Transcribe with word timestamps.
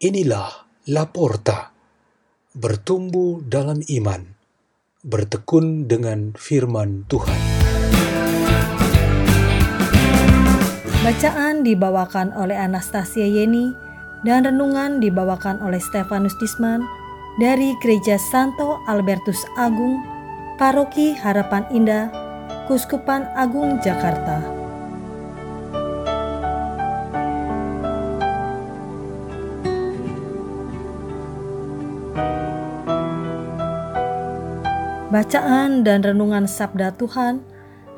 Inilah 0.00 0.64
Laporta, 0.88 1.76
bertumbuh 2.56 3.44
dalam 3.44 3.84
iman, 3.84 4.32
bertekun 5.04 5.92
dengan 5.92 6.32
firman 6.32 7.04
Tuhan. 7.04 7.36
Bacaan 11.04 11.68
dibawakan 11.68 12.32
oleh 12.32 12.56
Anastasia 12.56 13.28
Yeni 13.28 13.76
dan 14.24 14.48
renungan 14.48 15.04
dibawakan 15.04 15.60
oleh 15.60 15.84
Stefanus 15.84 16.32
Disman 16.40 16.80
dari 17.36 17.76
Gereja 17.84 18.16
Santo 18.16 18.80
Albertus 18.88 19.44
Agung, 19.60 20.00
Paroki 20.56 21.12
Harapan 21.12 21.68
Indah, 21.76 22.08
Kuskupan 22.64 23.28
Agung 23.36 23.76
Jakarta. 23.84 24.59
Bacaan 35.10 35.82
dan 35.82 36.06
Renungan 36.06 36.46
Sabda 36.46 36.94
Tuhan 36.94 37.42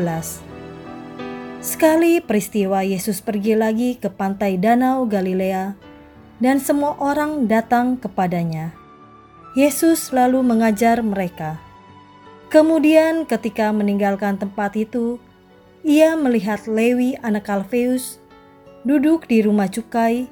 Sekali 1.59 2.23
peristiwa 2.23 2.80
Yesus 2.80 3.19
pergi 3.19 3.59
lagi 3.59 4.00
ke 4.00 4.07
pantai 4.07 4.55
Danau 4.55 5.03
Galilea 5.03 5.75
dan 6.39 6.63
semua 6.63 6.95
orang 7.03 7.52
datang 7.52 8.00
kepadanya. 8.00 8.83
Yesus 9.54 10.09
lalu 10.09 10.42
mengajar 10.42 11.06
mereka. 11.06 11.62
Kemudian, 12.50 13.30
ketika 13.30 13.70
meninggalkan 13.70 14.42
tempat 14.42 14.73
itu, 14.73 15.22
ia 15.86 16.18
melihat 16.18 16.66
Lewi, 16.66 17.14
anak 17.22 17.46
Alfeus, 17.54 18.18
duduk 18.81 19.30
di 19.30 19.46
rumah 19.46 19.70
cukai. 19.70 20.26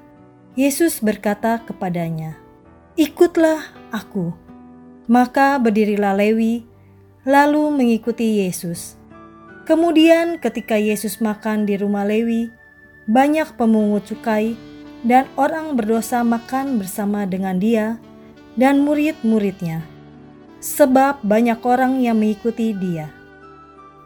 Yesus 0.57 1.05
berkata 1.05 1.61
kepadanya, 1.61 2.33
"Ikutlah 2.97 3.61
Aku." 3.93 4.33
Maka 5.05 5.61
berdirilah 5.61 6.17
Lewi, 6.17 6.65
lalu 7.21 7.69
mengikuti 7.69 8.41
Yesus. 8.41 8.97
Kemudian, 9.69 10.41
ketika 10.41 10.81
Yesus 10.81 11.21
makan 11.21 11.69
di 11.69 11.77
rumah 11.77 12.09
Lewi, 12.09 12.49
banyak 13.05 13.53
pemungut 13.53 14.09
cukai 14.09 14.57
dan 15.05 15.29
orang 15.37 15.77
berdosa 15.77 16.25
makan 16.25 16.81
bersama 16.81 17.29
dengan 17.29 17.61
Dia 17.61 18.01
dan 18.61 18.85
murid-muridnya, 18.85 19.81
sebab 20.61 21.25
banyak 21.25 21.57
orang 21.65 21.97
yang 21.97 22.21
mengikuti 22.21 22.77
dia. 22.77 23.09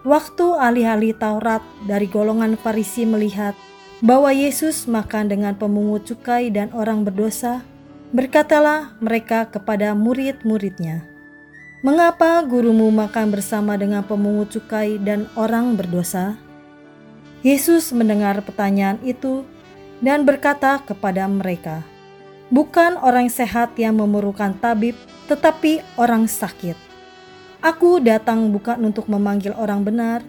Waktu 0.07 0.47
ahli-ahli 0.55 1.11
Taurat 1.11 1.59
dari 1.83 2.07
golongan 2.07 2.55
Farisi 2.55 3.03
melihat 3.03 3.51
bahwa 3.99 4.31
Yesus 4.31 4.87
makan 4.87 5.27
dengan 5.27 5.59
pemungut 5.59 6.07
cukai 6.07 6.47
dan 6.55 6.71
orang 6.71 7.03
berdosa, 7.03 7.67
berkatalah 8.15 8.95
mereka 9.03 9.43
kepada 9.51 9.91
murid-muridnya, 9.91 11.03
"Mengapa 11.83 12.39
gurumu 12.47 12.87
makan 12.95 13.35
bersama 13.35 13.75
dengan 13.75 14.07
pemungut 14.07 14.55
cukai 14.55 14.95
dan 15.03 15.27
orang 15.35 15.75
berdosa?" 15.75 16.39
Yesus 17.43 17.91
mendengar 17.91 18.39
pertanyaan 18.39 19.03
itu 19.03 19.43
dan 19.99 20.23
berkata 20.23 20.79
kepada 20.79 21.27
mereka, 21.27 21.83
Bukan 22.55 22.95
orang 23.03 23.27
sehat 23.27 23.75
yang 23.75 23.99
memerlukan 23.99 24.55
tabib, 24.63 24.95
tetapi 25.27 25.83
orang 25.99 26.23
sakit. 26.23 26.79
Aku 27.59 27.99
datang 27.99 28.47
bukan 28.47 28.79
untuk 28.79 29.11
memanggil 29.11 29.51
orang 29.59 29.83
benar, 29.83 30.23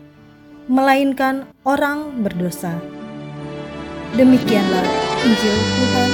melainkan 0.67 1.47
orang 1.63 2.27
berdosa. 2.27 2.75
Demikianlah 4.19 4.83
Injil 5.23 5.55
Tuhan. 5.55 6.11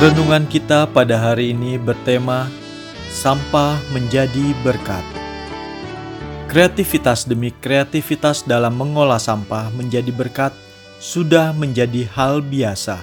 Renungan 0.00 0.48
kita 0.48 0.88
pada 0.88 1.20
hari 1.20 1.52
ini 1.52 1.76
bertema 1.76 2.48
sampah 3.08 3.80
menjadi 3.96 4.52
berkat. 4.60 5.00
Kreativitas 6.48 7.24
demi 7.24 7.52
kreativitas 7.56 8.44
dalam 8.44 8.76
mengolah 8.76 9.20
sampah 9.20 9.72
menjadi 9.72 10.12
berkat 10.12 10.52
sudah 11.00 11.56
menjadi 11.56 12.04
hal 12.12 12.44
biasa. 12.44 13.00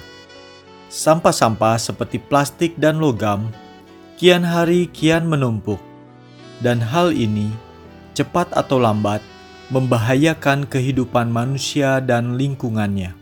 Sampah-sampah 0.86 1.74
seperti 1.82 2.22
plastik 2.22 2.78
dan 2.78 3.02
logam 3.02 3.50
kian 4.14 4.46
hari 4.46 4.86
kian 4.94 5.26
menumpuk, 5.26 5.82
dan 6.62 6.78
hal 6.78 7.10
ini 7.10 7.50
cepat 8.14 8.48
atau 8.54 8.78
lambat 8.78 9.20
membahayakan 9.74 10.70
kehidupan 10.70 11.28
manusia 11.28 11.98
dan 11.98 12.38
lingkungannya. 12.38 13.12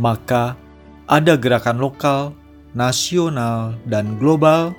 Maka, 0.00 0.56
ada 1.04 1.36
gerakan 1.36 1.78
lokal, 1.78 2.32
nasional, 2.72 3.76
dan 3.84 4.16
global 4.16 4.72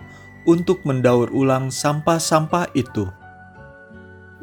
untuk 0.45 0.83
mendaur 0.83 1.31
ulang 1.31 1.71
sampah-sampah 1.71 2.71
itu. 2.75 3.07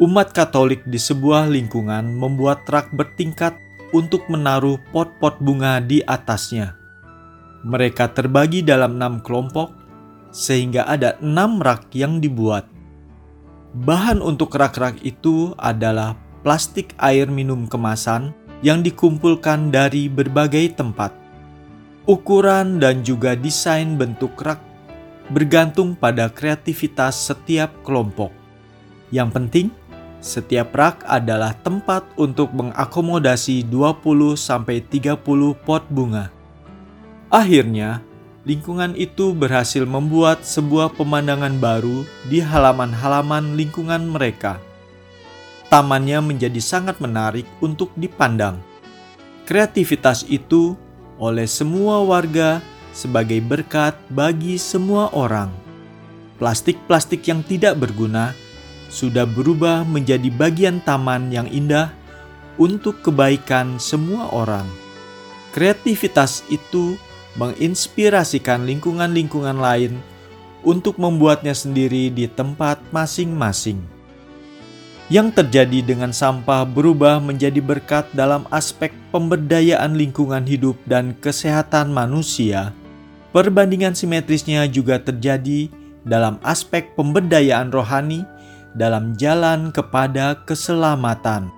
Umat 0.00 0.32
Katolik 0.32 0.80
di 0.88 0.96
sebuah 0.96 1.52
lingkungan 1.52 2.16
membuat 2.16 2.64
rak 2.64 2.88
bertingkat 2.96 3.52
untuk 3.92 4.24
menaruh 4.32 4.80
pot-pot 4.94 5.36
bunga 5.42 5.76
di 5.82 6.00
atasnya. 6.00 6.72
Mereka 7.66 8.16
terbagi 8.16 8.64
dalam 8.64 8.96
enam 8.96 9.20
kelompok, 9.20 9.76
sehingga 10.32 10.88
ada 10.88 11.20
enam 11.20 11.60
rak 11.60 11.92
yang 11.92 12.22
dibuat. 12.22 12.64
Bahan 13.76 14.24
untuk 14.24 14.56
rak-rak 14.56 15.04
itu 15.04 15.52
adalah 15.60 16.16
plastik 16.40 16.96
air 16.96 17.28
minum 17.28 17.68
kemasan 17.68 18.32
yang 18.64 18.80
dikumpulkan 18.80 19.68
dari 19.68 20.08
berbagai 20.08 20.80
tempat. 20.80 21.12
Ukuran 22.08 22.80
dan 22.80 23.04
juga 23.04 23.36
desain 23.36 24.00
bentuk 24.00 24.32
rak 24.40 24.69
bergantung 25.30 25.94
pada 25.94 26.26
kreativitas 26.26 27.14
setiap 27.30 27.70
kelompok. 27.86 28.34
Yang 29.14 29.30
penting, 29.30 29.66
setiap 30.20 30.76
rak 30.76 31.00
adalah 31.08 31.56
tempat 31.64 32.04
untuk 32.20 32.52
mengakomodasi 32.52 33.64
20-30 33.70 35.16
pot 35.64 35.82
bunga. 35.88 36.28
Akhirnya, 37.30 38.02
lingkungan 38.44 38.92
itu 38.98 39.32
berhasil 39.32 39.86
membuat 39.86 40.42
sebuah 40.42 40.92
pemandangan 40.98 41.56
baru 41.56 42.04
di 42.28 42.42
halaman-halaman 42.42 43.54
lingkungan 43.54 44.10
mereka. 44.10 44.58
Tamannya 45.70 46.18
menjadi 46.20 46.58
sangat 46.58 46.98
menarik 46.98 47.46
untuk 47.62 47.94
dipandang. 47.94 48.58
Kreativitas 49.46 50.26
itu 50.26 50.74
oleh 51.16 51.46
semua 51.46 52.02
warga 52.02 52.58
sebagai 52.90 53.38
berkat 53.42 53.94
bagi 54.10 54.58
semua 54.58 55.10
orang. 55.14 55.50
Plastik-plastik 56.40 57.20
yang 57.28 57.44
tidak 57.44 57.76
berguna 57.76 58.32
sudah 58.90 59.28
berubah 59.28 59.86
menjadi 59.86 60.32
bagian 60.34 60.82
taman 60.82 61.30
yang 61.30 61.46
indah 61.46 61.94
untuk 62.58 63.04
kebaikan 63.04 63.78
semua 63.78 64.32
orang. 64.34 64.66
Kreativitas 65.54 66.42
itu 66.50 66.98
menginspirasikan 67.38 68.66
lingkungan-lingkungan 68.66 69.58
lain 69.60 70.00
untuk 70.66 70.98
membuatnya 70.98 71.54
sendiri 71.54 72.10
di 72.10 72.26
tempat 72.26 72.82
masing-masing. 72.90 73.80
Yang 75.10 75.42
terjadi 75.42 75.82
dengan 75.82 76.14
sampah 76.14 76.62
berubah 76.62 77.18
menjadi 77.18 77.58
berkat 77.58 78.06
dalam 78.14 78.46
aspek 78.54 78.94
pemberdayaan 79.10 79.98
lingkungan 79.98 80.46
hidup 80.46 80.78
dan 80.86 81.18
kesehatan 81.18 81.90
manusia 81.90 82.70
Perbandingan 83.30 83.94
simetrisnya 83.94 84.66
juga 84.66 84.98
terjadi 84.98 85.70
dalam 86.02 86.42
aspek 86.42 86.90
pemberdayaan 86.98 87.70
rohani 87.70 88.26
dalam 88.74 89.14
jalan 89.14 89.70
kepada 89.70 90.42
keselamatan. 90.46 91.50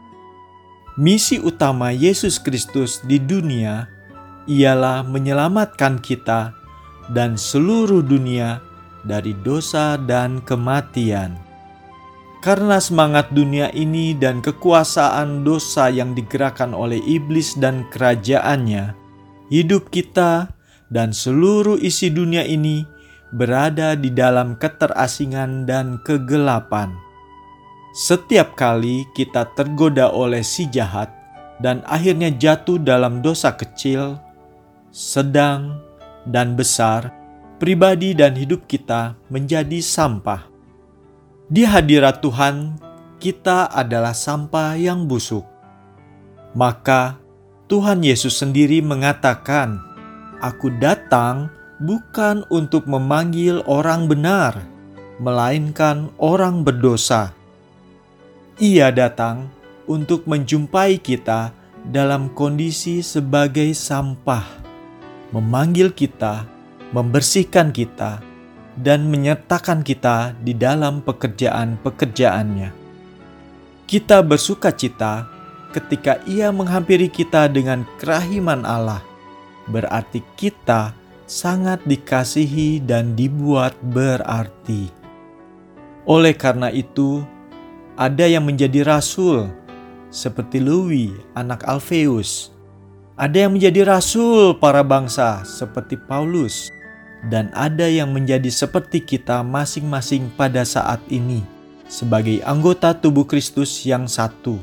Misi 1.00 1.40
utama 1.40 1.88
Yesus 1.88 2.36
Kristus 2.36 3.00
di 3.08 3.16
dunia 3.16 3.88
ialah 4.44 5.00
menyelamatkan 5.08 5.96
kita 6.04 6.52
dan 7.08 7.40
seluruh 7.40 8.04
dunia 8.04 8.60
dari 9.08 9.32
dosa 9.40 9.96
dan 9.96 10.44
kematian. 10.44 11.40
Karena 12.42 12.82
semangat 12.82 13.30
dunia 13.30 13.70
ini 13.70 14.18
dan 14.18 14.42
kekuasaan 14.42 15.46
dosa 15.46 15.88
yang 15.88 16.12
digerakkan 16.12 16.74
oleh 16.74 16.98
iblis 17.06 17.54
dan 17.54 17.86
kerajaannya, 17.94 18.98
hidup 19.48 19.88
kita 19.94 20.50
dan 20.92 21.10
seluruh 21.16 21.80
isi 21.80 22.12
dunia 22.12 22.44
ini 22.44 22.84
berada 23.32 23.96
di 23.96 24.12
dalam 24.12 24.60
keterasingan 24.60 25.64
dan 25.64 25.96
kegelapan. 26.04 26.92
Setiap 27.96 28.52
kali 28.56 29.08
kita 29.16 29.48
tergoda 29.56 30.12
oleh 30.12 30.44
si 30.44 30.68
jahat 30.68 31.08
dan 31.64 31.80
akhirnya 31.88 32.28
jatuh 32.28 32.76
dalam 32.76 33.24
dosa 33.24 33.56
kecil, 33.56 34.20
sedang, 34.92 35.80
dan 36.28 36.54
besar, 36.54 37.12
pribadi 37.56 38.12
dan 38.12 38.36
hidup 38.36 38.68
kita 38.68 39.16
menjadi 39.32 39.80
sampah. 39.80 40.44
Di 41.52 41.68
hadirat 41.68 42.24
Tuhan, 42.24 42.80
kita 43.20 43.68
adalah 43.68 44.16
sampah 44.16 44.76
yang 44.76 45.04
busuk. 45.04 45.44
Maka 46.56 47.20
Tuhan 47.68 48.04
Yesus 48.04 48.40
sendiri 48.40 48.80
mengatakan, 48.80 49.91
"Aku 50.42 50.68
datang..." 50.76 51.62
bukan 51.82 52.46
untuk 52.46 52.86
memanggil 52.86 53.58
orang 53.66 54.06
benar, 54.06 54.54
melainkan 55.18 56.14
orang 56.22 56.62
berdosa. 56.62 57.34
Ia 58.62 58.94
datang 58.94 59.50
untuk 59.90 60.30
menjumpai 60.30 61.02
kita 61.02 61.50
dalam 61.82 62.30
kondisi 62.30 63.02
sebagai 63.02 63.74
sampah, 63.74 64.46
memanggil 65.34 65.90
kita, 65.90 66.46
membersihkan 66.94 67.74
kita, 67.74 68.22
dan 68.78 69.10
menyertakan 69.10 69.82
kita 69.82 70.38
di 70.38 70.54
dalam 70.54 71.02
pekerjaan-pekerjaannya. 71.02 72.70
Kita 73.90 74.22
bersuka 74.22 74.70
cita 74.70 75.26
ketika 75.74 76.22
Ia 76.30 76.54
menghampiri 76.54 77.10
kita 77.10 77.50
dengan 77.50 77.82
kerahiman 77.98 78.62
Allah, 78.62 79.02
berarti 79.70 80.24
kita 80.34 80.96
sangat 81.28 81.82
dikasihi 81.86 82.82
dan 82.82 83.14
dibuat 83.14 83.76
berarti. 83.94 84.90
Oleh 86.02 86.34
karena 86.34 86.68
itu, 86.68 87.22
ada 87.94 88.26
yang 88.26 88.42
menjadi 88.42 88.82
rasul, 88.82 89.48
seperti 90.10 90.58
Louis, 90.58 91.14
anak 91.38 91.62
Alpheus. 91.64 92.50
Ada 93.14 93.46
yang 93.46 93.54
menjadi 93.54 93.86
rasul 93.86 94.56
para 94.58 94.82
bangsa, 94.82 95.46
seperti 95.46 95.94
Paulus, 95.94 96.72
dan 97.30 97.54
ada 97.54 97.86
yang 97.86 98.10
menjadi 98.10 98.50
seperti 98.50 98.98
kita 98.98 99.46
masing-masing 99.46 100.26
pada 100.34 100.66
saat 100.66 100.98
ini, 101.06 101.44
sebagai 101.86 102.42
anggota 102.42 102.90
tubuh 102.96 103.28
Kristus 103.28 103.84
yang 103.86 104.10
satu. 104.10 104.58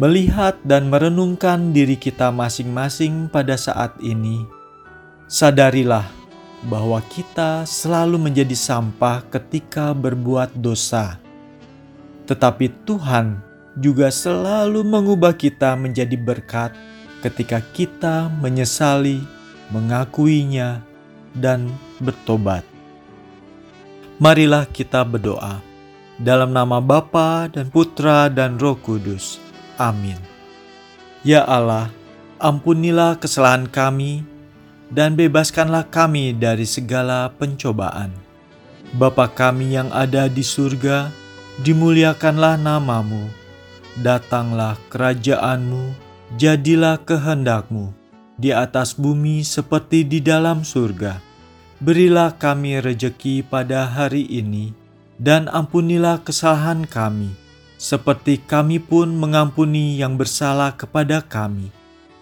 Melihat 0.00 0.56
dan 0.64 0.88
merenungkan 0.88 1.76
diri 1.76 2.00
kita 2.00 2.32
masing-masing 2.32 3.28
pada 3.28 3.60
saat 3.60 3.92
ini 4.00 4.62
Sadarilah 5.32 6.04
bahwa 6.68 7.00
kita 7.08 7.64
selalu 7.64 8.20
menjadi 8.20 8.52
sampah 8.52 9.24
ketika 9.32 9.96
berbuat 9.96 10.52
dosa, 10.60 11.16
tetapi 12.28 12.68
Tuhan 12.84 13.40
juga 13.80 14.12
selalu 14.12 14.84
mengubah 14.84 15.32
kita 15.32 15.72
menjadi 15.74 16.20
berkat 16.20 16.76
ketika 17.24 17.64
kita 17.72 18.28
menyesali, 18.44 19.24
mengakuinya, 19.72 20.84
dan 21.32 21.72
bertobat. 21.96 22.60
Marilah 24.20 24.68
kita 24.68 25.00
berdoa 25.02 25.64
dalam 26.20 26.52
nama 26.52 26.76
Bapa 26.78 27.48
dan 27.48 27.72
Putra 27.72 28.28
dan 28.28 28.60
Roh 28.60 28.76
Kudus. 28.78 29.41
Amin. 29.80 30.18
Ya 31.22 31.46
Allah, 31.46 31.88
ampunilah 32.42 33.14
kesalahan 33.16 33.70
kami 33.70 34.26
dan 34.92 35.16
bebaskanlah 35.16 35.88
kami 35.88 36.36
dari 36.36 36.68
segala 36.68 37.32
pencobaan. 37.32 38.12
Bapa 38.92 39.30
kami 39.30 39.72
yang 39.72 39.88
ada 39.88 40.28
di 40.28 40.44
surga, 40.44 41.08
dimuliakanlah 41.64 42.60
namamu, 42.60 43.24
datanglah 44.04 44.76
kerajaanmu, 44.92 45.96
jadilah 46.36 47.00
kehendakmu, 47.00 47.88
di 48.36 48.52
atas 48.52 48.92
bumi 48.92 49.40
seperti 49.40 50.04
di 50.04 50.20
dalam 50.20 50.60
surga. 50.60 51.22
Berilah 51.80 52.36
kami 52.36 52.84
rejeki 52.84 53.48
pada 53.48 53.88
hari 53.88 54.28
ini, 54.28 54.76
dan 55.16 55.48
ampunilah 55.48 56.20
kesalahan 56.20 56.84
kami, 56.84 57.32
seperti 57.82 58.38
kami 58.38 58.78
pun 58.78 59.10
mengampuni 59.18 59.98
yang 59.98 60.14
bersalah 60.14 60.78
kepada 60.78 61.18
kami 61.26 61.74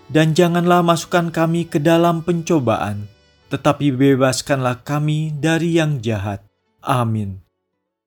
dan 0.09 0.33
janganlah 0.33 0.81
masukkan 0.81 1.29
kami 1.29 1.69
ke 1.69 1.77
dalam 1.77 2.25
pencobaan, 2.25 3.05
tetapi 3.53 3.93
bebaskanlah 3.93 4.81
kami 4.81 5.37
dari 5.37 5.77
yang 5.77 6.01
jahat. 6.01 6.41
Amin. 6.81 7.45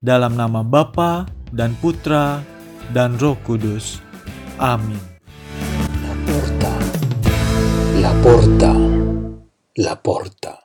Dalam 0.01 0.33
nama 0.33 0.65
Bapa 0.65 1.29
dan 1.53 1.77
Putra 1.77 2.41
dan 2.89 3.15
Roh 3.21 3.37
Kudus. 3.45 4.01
Amin. 4.57 4.99
La 6.03 6.13
porta, 6.25 6.73
la 8.01 8.11
porta, 8.19 8.73
la 9.77 9.95
porta. 9.95 10.62